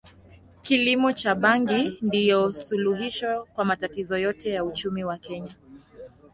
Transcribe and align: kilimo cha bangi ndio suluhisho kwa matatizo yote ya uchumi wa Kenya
kilimo 0.61 1.11
cha 1.13 1.35
bangi 1.35 1.97
ndio 2.01 2.53
suluhisho 2.53 3.47
kwa 3.55 3.65
matatizo 3.65 4.17
yote 4.17 4.49
ya 4.49 4.63
uchumi 4.65 5.03
wa 5.03 5.17
Kenya 5.17 5.53